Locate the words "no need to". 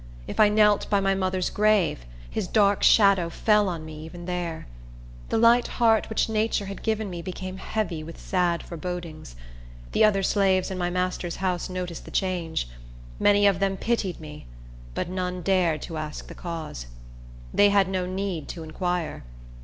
17.87-18.63